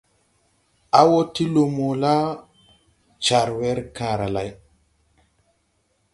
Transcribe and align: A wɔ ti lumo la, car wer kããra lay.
A 0.99 1.01
wɔ 1.09 1.19
ti 1.33 1.43
lumo 1.53 1.87
la, 2.01 2.15
car 3.25 3.47
wer 3.57 3.77
kããra 3.95 4.27
lay. 4.35 4.49